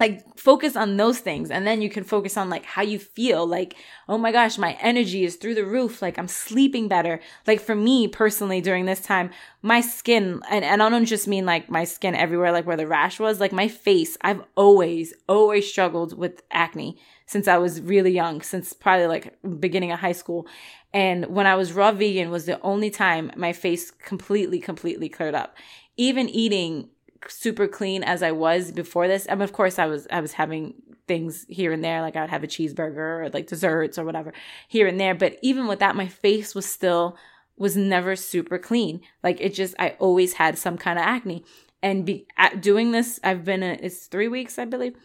[0.00, 1.50] like focus on those things.
[1.50, 3.46] And then you can focus on like how you feel.
[3.46, 3.74] Like
[4.08, 6.00] oh my gosh my energy is through the roof.
[6.00, 7.20] Like i'm sleeping better.
[7.46, 9.30] Like for me personally during this time
[9.62, 12.86] my skin and, and i don't just mean like my skin everywhere like where the
[12.86, 13.40] rash was.
[13.40, 18.72] Like my face i've always always struggled with acne since i was really young since
[18.72, 20.46] probably like beginning of high school.
[20.92, 25.34] And when i was raw vegan was the only time my face completely completely cleared
[25.34, 25.56] up.
[25.96, 26.90] Even eating
[27.28, 29.26] super clean as I was before this.
[29.28, 30.74] I mean, of course, I was I was having
[31.06, 34.32] things here and there, like I would have a cheeseburger or like desserts or whatever
[34.68, 35.14] here and there.
[35.14, 37.16] But even with that, my face was still
[37.56, 39.00] was never super clean.
[39.22, 41.44] Like it just I always had some kind of acne.
[41.82, 42.26] And be
[42.60, 44.96] doing this, I've been a, it's three weeks, I believe.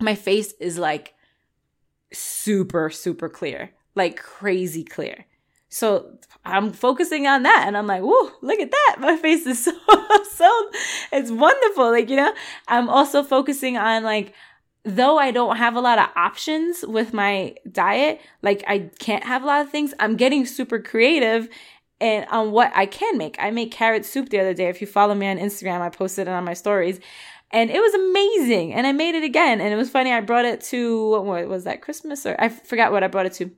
[0.00, 1.14] My face is like
[2.12, 5.26] super super clear, like crazy clear.
[5.74, 6.06] So
[6.44, 8.96] I'm focusing on that and I'm like, whoa, look at that.
[9.00, 9.72] My face is so,
[10.30, 10.70] so,
[11.10, 11.90] it's wonderful.
[11.90, 12.32] Like, you know,
[12.68, 14.34] I'm also focusing on like,
[14.84, 19.42] though I don't have a lot of options with my diet, like I can't have
[19.42, 21.48] a lot of things, I'm getting super creative
[22.00, 23.36] and on what I can make.
[23.40, 24.68] I made carrot soup the other day.
[24.68, 27.00] If you follow me on Instagram, I posted it on my stories.
[27.50, 28.74] And it was amazing.
[28.74, 29.60] And I made it again.
[29.60, 30.12] And it was funny.
[30.12, 32.26] I brought it to, what was that, Christmas?
[32.26, 33.50] Or I forgot what I brought it to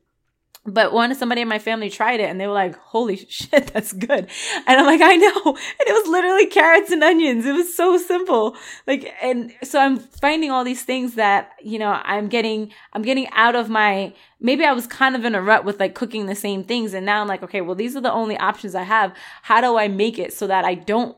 [0.67, 3.93] but one somebody in my family tried it and they were like, holy shit, that's
[3.93, 4.29] good.
[4.67, 5.57] And I'm like, I know.
[5.79, 7.47] And it was literally carrots and onions.
[7.47, 8.57] It was so simple.
[8.87, 13.29] Like, and so I'm finding all these things that, you know, I'm getting, I'm getting
[13.33, 16.35] out of my, maybe I was kind of in a rut with like cooking the
[16.35, 16.95] same things.
[16.95, 19.15] And now I'm like, okay, well, these are the only options I have.
[19.43, 21.17] How do I make it so that I don't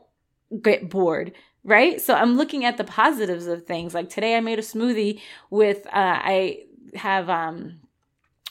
[0.61, 1.33] get bored?
[1.63, 1.99] Right.
[1.99, 3.93] So I'm looking at the positives of things.
[3.93, 6.63] Like today I made a smoothie with, uh, I
[6.95, 7.79] have, um,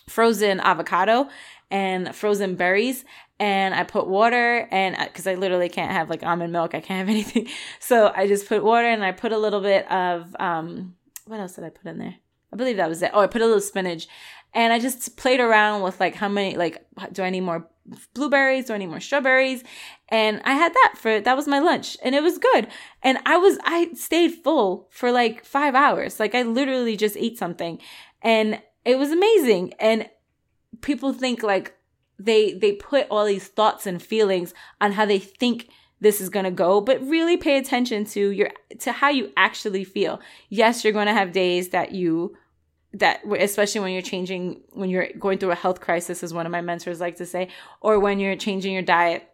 [0.09, 1.29] frozen avocado
[1.71, 3.05] and frozen berries
[3.40, 7.07] and I put water and because I literally can't have like almond milk, I can't
[7.07, 7.49] have anything.
[7.79, 10.94] So I just put water and I put a little bit of um
[11.27, 12.16] what else did I put in there?
[12.53, 13.11] I believe that was it.
[13.12, 14.09] Oh, I put a little spinach
[14.55, 17.68] and I just played around with like how many like do I need more
[18.14, 18.66] blueberries?
[18.66, 19.62] Do I need more strawberries?
[20.09, 22.68] And I had that for that was my lunch and it was good.
[23.03, 26.18] And I was I stayed full for like 5 hours.
[26.18, 27.79] Like I literally just ate something.
[28.23, 29.74] And it was amazing.
[29.79, 30.09] And
[30.81, 31.74] people think like
[32.18, 35.68] they they put all these thoughts and feelings on how they think
[36.01, 39.85] this is going to go but really pay attention to your to how you actually
[39.85, 42.37] feel yes you're going to have days that you
[42.92, 46.53] that especially when you're changing when you're going through a health crisis as one of
[46.53, 47.48] my mentors like to say
[47.81, 49.29] or when you're changing your diet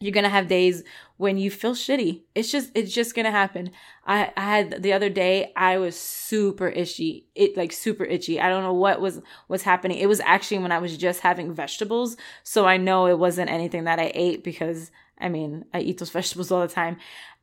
[0.00, 0.84] you're gonna have days
[1.16, 2.22] when you feel shitty.
[2.34, 3.70] It's just it's just gonna happen.
[4.06, 7.26] I, I had the other day I was super itchy.
[7.34, 8.40] It like super itchy.
[8.40, 9.98] I don't know what was was happening.
[9.98, 12.16] It was actually when I was just having vegetables.
[12.42, 16.10] So I know it wasn't anything that I ate because I mean I eat those
[16.18, 16.98] vegetables all the time.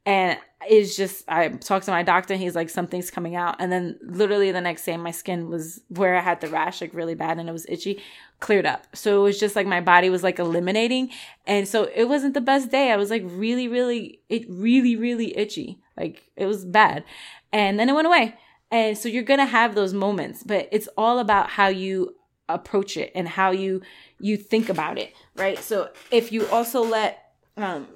[0.06, 0.38] And
[0.68, 3.56] it's just, I talked to my doctor and he's like, something's coming out.
[3.60, 6.94] And then literally the next day, my skin was where I had the rash like
[6.94, 8.02] really bad and it was itchy,
[8.40, 8.96] cleared up.
[8.96, 11.10] So it was just like my body was like eliminating.
[11.48, 12.92] And so it wasn't the best day.
[12.92, 15.80] I was like really, really, it really, really itchy.
[15.98, 17.04] Like it was bad.
[17.52, 18.36] And then it went away.
[18.72, 22.16] And so you're going to have those moments, but it's all about how you
[22.48, 23.82] approach it and how you
[24.20, 25.58] you think about it, right?
[25.58, 27.88] So if you also let um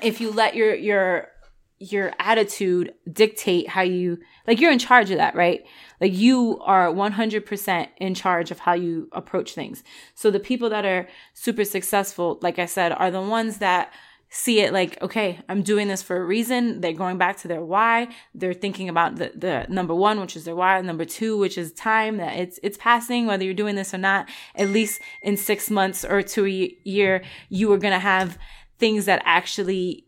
[0.00, 1.28] if you let your your
[1.82, 5.64] your attitude dictate how you like you're in charge of that right?
[6.00, 9.82] Like you are 100% in charge of how you approach things.
[10.14, 13.92] So the people that are super successful like i said are the ones that
[14.34, 16.80] see it like okay i'm doing this for a reason.
[16.80, 18.08] They're going back to their why.
[18.32, 21.72] They're thinking about the, the number one which is their why number two which is
[21.72, 24.28] time that it's it's passing whether you're doing this or not.
[24.54, 28.38] At least in six months or to a year you are going to have
[28.82, 30.04] things that actually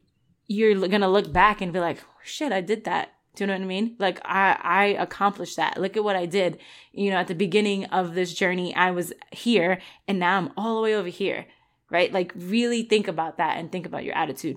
[0.49, 3.13] you're gonna look back and be like, oh, shit, I did that.
[3.37, 3.95] Do you know what I mean?
[4.01, 5.81] Like I I accomplished that.
[5.81, 6.59] Look at what I did.
[6.91, 10.75] You know, at the beginning of this journey, I was here and now I'm all
[10.75, 11.47] the way over here.
[11.89, 12.13] Right?
[12.13, 14.57] Like really think about that and think about your attitude.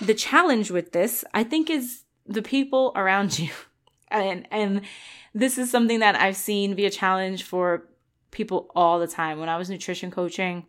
[0.00, 3.50] The challenge with this, I think is the people around you.
[4.12, 4.82] And and
[5.34, 7.88] this is something that I've seen be a challenge for
[8.30, 9.40] people all the time.
[9.40, 10.66] When I was nutrition coaching,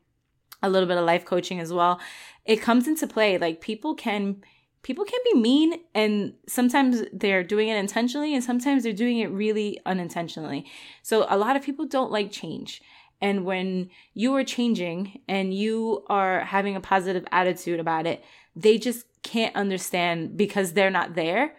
[0.61, 1.99] a little bit of life coaching as well,
[2.45, 3.37] it comes into play.
[3.37, 4.43] Like people can
[4.83, 9.29] people can be mean and sometimes they're doing it intentionally and sometimes they're doing it
[9.31, 10.65] really unintentionally.
[11.01, 12.81] So a lot of people don't like change.
[13.19, 18.23] And when you are changing and you are having a positive attitude about it,
[18.55, 21.55] they just can't understand because they're not there.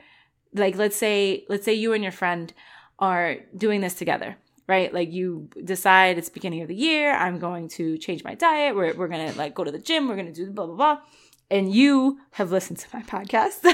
[0.54, 2.52] Like let's say let's say you and your friend
[2.98, 4.36] are doing this together
[4.68, 4.92] right?
[4.94, 8.94] Like you decide it's beginning of the year, I'm going to change my diet, we're,
[8.94, 10.98] we're gonna like go to the gym, we're gonna do blah blah blah
[11.50, 13.64] and you have listened to my podcast.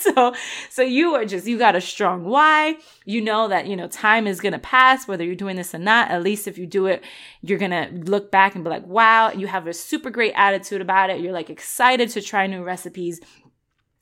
[0.00, 0.34] so,
[0.68, 2.76] so you are just, you got a strong why.
[3.04, 5.78] You know that, you know, time is going to pass, whether you're doing this or
[5.78, 6.10] not.
[6.10, 7.02] At least if you do it,
[7.40, 10.82] you're going to look back and be like, wow, you have a super great attitude
[10.82, 11.20] about it.
[11.20, 13.20] You're like excited to try new recipes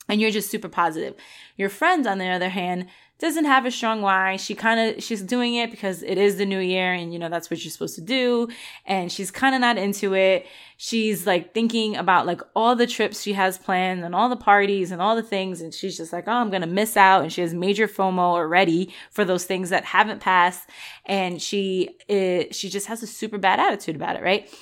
[0.08, 1.14] and you're just super positive.
[1.56, 2.88] Your friends, on the other hand,
[3.18, 4.36] doesn't have a strong why.
[4.36, 7.28] She kind of she's doing it because it is the new year and you know
[7.28, 8.48] that's what you're supposed to do
[8.86, 10.46] and she's kind of not into it.
[10.76, 14.90] She's like thinking about like all the trips she has planned and all the parties
[14.90, 17.32] and all the things and she's just like, "Oh, I'm going to miss out." And
[17.32, 20.68] she has major FOMO already for those things that haven't passed
[21.06, 24.52] and she is, she just has a super bad attitude about it, right?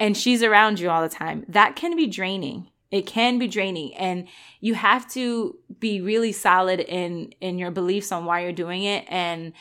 [0.00, 1.44] And she's around you all the time.
[1.48, 4.26] That can be draining it can be draining and
[4.60, 9.04] you have to be really solid in in your beliefs on why you're doing it
[9.08, 9.52] and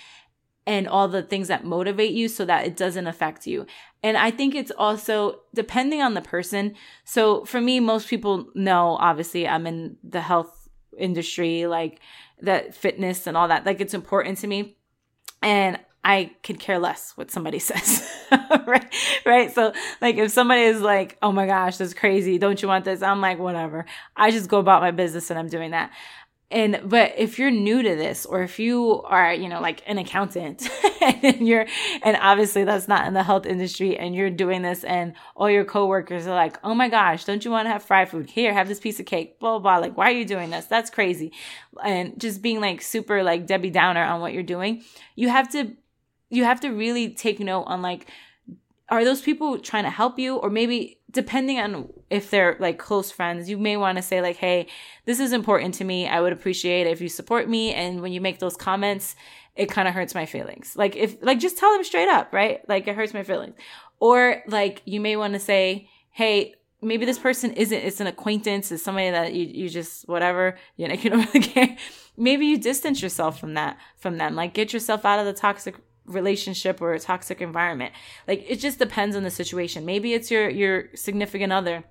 [0.68, 3.66] and all the things that motivate you so that it doesn't affect you.
[4.04, 6.76] And I think it's also depending on the person.
[7.06, 12.02] So for me, most people know, obviously, I'm in the health industry, like
[12.42, 13.66] that fitness and all that.
[13.66, 14.76] Like it's important to me.
[15.42, 18.10] And I could care less what somebody says.
[18.66, 18.96] right?
[19.26, 19.54] Right?
[19.54, 22.38] So like if somebody is like, "Oh my gosh, that's crazy.
[22.38, 25.50] Don't you want this?" I'm like, "Whatever." I just go about my business and I'm
[25.50, 25.92] doing that.
[26.50, 29.98] And but if you're new to this or if you are, you know, like an
[29.98, 30.70] accountant
[31.02, 31.66] and you're
[32.02, 35.66] and obviously that's not in the health industry and you're doing this and all your
[35.66, 38.30] coworkers are like, "Oh my gosh, don't you want to have fried food?
[38.30, 39.60] Here, have this piece of cake." Blah blah.
[39.60, 39.78] blah.
[39.88, 40.68] Like, "Why are you doing this?
[40.68, 41.34] That's crazy."
[41.84, 44.84] And just being like super like Debbie Downer on what you're doing.
[45.18, 45.76] You have to
[46.30, 48.08] you have to really take note on like
[48.90, 50.38] are those people trying to help you?
[50.38, 54.38] Or maybe depending on if they're like close friends you may want to say like
[54.38, 54.68] hey
[55.06, 56.08] this is important to me.
[56.08, 57.74] I would appreciate if you support me.
[57.74, 59.16] And when you make those comments
[59.56, 60.76] it kind of hurts my feelings.
[60.76, 62.68] Like if like just tell them straight up right?
[62.70, 63.56] Like it hurts my feelings.
[64.00, 68.72] Or like you may want to say hey maybe this person isn't it's an acquaintance
[68.72, 71.76] it's somebody that you, you just whatever you know you don't really care.
[72.16, 74.36] Maybe you distance yourself from that from them.
[74.36, 75.76] Like get yourself out of the toxic
[76.08, 77.94] relationship or a toxic environment.
[78.28, 79.86] Like it just depends on the situation.
[79.86, 81.84] Maybe it's your your significant other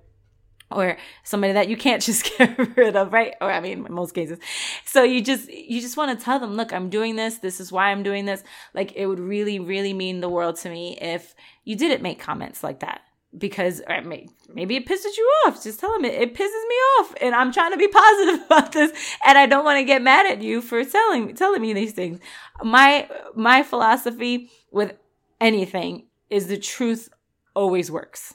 [0.70, 3.35] or somebody that you can't just get rid of, right?
[3.40, 4.38] Or I mean, in most cases.
[4.85, 7.38] So you just you just want to tell them, look, I'm doing this.
[7.38, 8.42] This is why I'm doing this.
[8.74, 12.62] Like it would really, really mean the world to me if you didn't make comments
[12.62, 13.02] like that
[13.37, 15.62] because may, maybe it pisses you off.
[15.62, 18.72] Just tell them it, it pisses me off, and I'm trying to be positive about
[18.72, 18.92] this,
[19.27, 22.18] and I don't want to get mad at you for telling telling me these things.
[22.62, 24.94] My my philosophy with
[25.40, 27.09] anything is the truth
[27.55, 28.35] always works,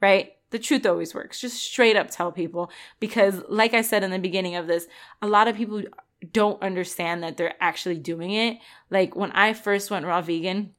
[0.00, 0.32] right?
[0.50, 1.40] The truth always works.
[1.40, 4.86] Just straight up tell people because, like I said in the beginning of this,
[5.22, 5.82] a lot of people
[6.30, 8.58] don't understand that they're actually doing it.
[8.90, 10.74] Like when I first went raw vegan,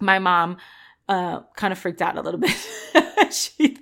[0.00, 0.58] my mom
[1.08, 2.56] uh, kind of freaked out a little bit.
[3.32, 3.78] she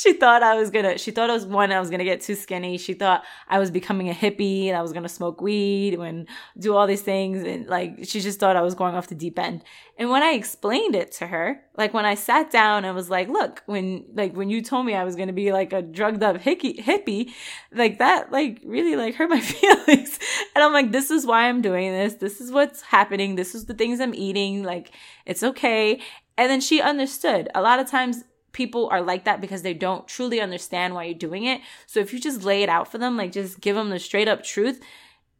[0.00, 2.34] she thought I was gonna, she thought I was one, I was gonna get too
[2.34, 2.78] skinny.
[2.78, 6.26] She thought I was becoming a hippie and I was gonna smoke weed and
[6.58, 7.44] do all these things.
[7.44, 9.62] And like, she just thought I was going off the deep end.
[9.98, 13.28] And when I explained it to her, like when I sat down and was like,
[13.28, 16.40] look, when, like, when you told me I was gonna be like a drugged up
[16.40, 17.32] hickey, hippie,
[17.70, 20.18] like that, like really like hurt my feelings.
[20.54, 22.14] And I'm like, this is why I'm doing this.
[22.14, 23.34] This is what's happening.
[23.34, 24.62] This is the things I'm eating.
[24.62, 24.92] Like,
[25.26, 26.00] it's okay.
[26.40, 27.50] And then she understood.
[27.54, 31.14] A lot of times people are like that because they don't truly understand why you're
[31.14, 31.60] doing it.
[31.86, 34.26] So if you just lay it out for them, like just give them the straight
[34.26, 34.80] up truth,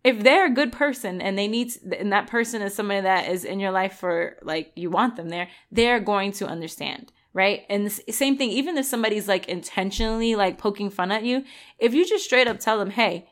[0.05, 3.47] if they're a good person and they need and that person is somebody that is
[3.47, 7.63] in your life for like you want them there, they're going to understand right?
[7.71, 11.45] And the same thing, even if somebody's like intentionally like poking fun at you,
[11.79, 13.29] if you just straight up tell them, hey,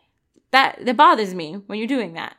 [0.53, 2.37] that that bothers me when you're doing that,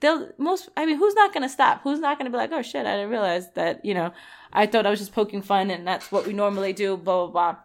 [0.00, 1.82] they'll most i mean who's not going to stop?
[1.82, 4.12] Who's not going to be like oh shit i didn't realize that you know
[4.52, 7.52] i thought i was just poking fun and that's what we normally do blah blah
[7.52, 7.56] blah.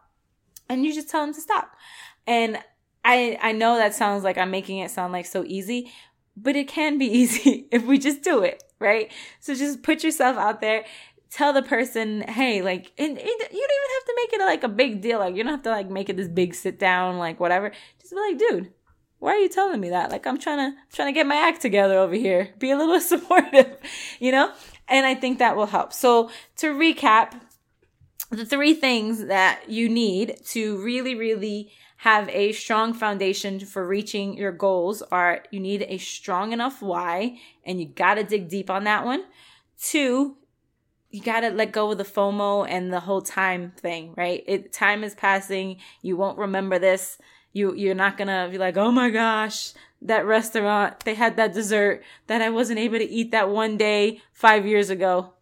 [0.69, 1.75] And you just tell them to stop.
[2.27, 2.57] And
[3.05, 5.91] i i know that sounds like i'm making it sound like so easy
[6.35, 9.11] but it can be easy if we just do it right?
[9.39, 10.85] So just put yourself out there.
[11.31, 14.67] Tell the person hey like and, you don't even have to make it like a
[14.67, 15.17] big deal.
[15.17, 17.71] Like you don't have to like make it this big sit down like whatever.
[17.99, 18.71] Just be like dude
[19.23, 20.11] why are you telling me that?
[20.11, 22.49] Like I'm trying to trying to get my act together over here.
[22.59, 23.77] Be a little supportive,
[24.19, 24.51] you know?
[24.89, 25.93] And I think that will help.
[25.93, 27.39] So to recap,
[28.31, 34.35] the three things that you need to really, really have a strong foundation for reaching
[34.35, 38.83] your goals are you need a strong enough why, and you gotta dig deep on
[38.83, 39.23] that one.
[39.81, 40.35] Two,
[41.11, 44.43] you gotta let go of the FOMO and the whole time thing, right?
[44.47, 45.77] It time is passing.
[46.01, 47.19] You won't remember this
[47.53, 52.03] you you're not gonna be like, oh my gosh, that restaurant they had that dessert
[52.27, 55.33] that I wasn't able to eat that one day five years ago.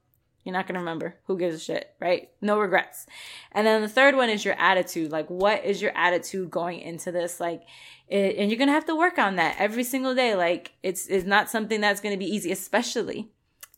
[0.43, 1.15] You're not gonna remember.
[1.25, 2.29] Who gives a shit, right?
[2.41, 3.05] No regrets.
[3.51, 5.11] And then the third one is your attitude.
[5.11, 7.39] Like, what is your attitude going into this?
[7.39, 7.63] Like,
[8.07, 10.35] it, and you're gonna have to work on that every single day.
[10.35, 13.29] Like, it's it's not something that's gonna be easy, especially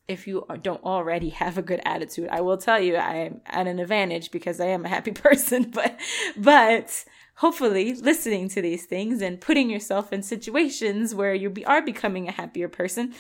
[0.07, 2.29] if you don't already have a good attitude.
[2.29, 5.71] I will tell you, I am at an advantage because I am a happy person.
[5.71, 5.99] But
[6.37, 7.05] but
[7.35, 12.31] hopefully listening to these things and putting yourself in situations where you are becoming a
[12.31, 13.13] happier person,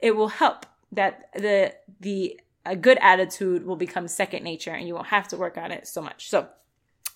[0.00, 4.94] it will help that the the a good attitude will become second nature and you
[4.94, 6.28] won't have to work on it so much.
[6.28, 6.48] So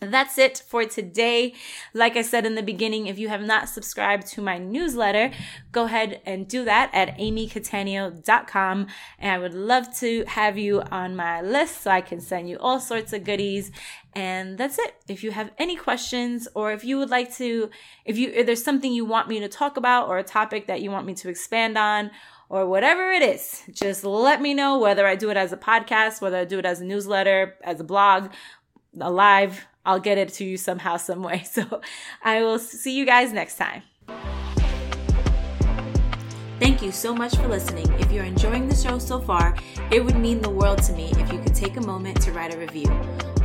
[0.01, 1.55] that's it for today.
[1.92, 5.30] Like I said in the beginning, if you have not subscribed to my newsletter,
[5.72, 8.86] go ahead and do that at amycatania.com.
[9.18, 12.59] And I would love to have you on my list so I can send you
[12.59, 13.70] all sorts of goodies.
[14.14, 14.95] And that's it.
[15.09, 17.70] If you have any questions or if you would like to,
[18.05, 20.80] if you, if there's something you want me to talk about or a topic that
[20.80, 22.11] you want me to expand on
[22.49, 26.20] or whatever it is, just let me know whether I do it as a podcast,
[26.20, 28.30] whether I do it as a newsletter, as a blog,
[29.01, 31.45] a live, I'll get it to you somehow, some way.
[31.55, 31.80] So
[32.22, 33.82] I will see you guys next time.
[36.59, 37.93] Thank you so much for listening.
[38.01, 39.57] If you're enjoying the show so far,
[39.91, 42.55] it would mean the world to me if you could take a moment to write
[42.55, 42.91] a review.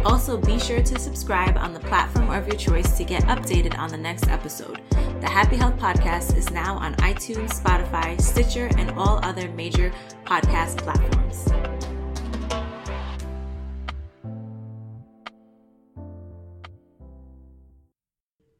[0.06, 3.90] Also, be sure to subscribe on the platform of your choice to get updated on
[3.90, 4.82] the next episode.
[5.20, 9.92] The Happy Health Podcast is now on iTunes, Spotify, Stitcher, and all other major
[10.26, 11.89] podcast platforms.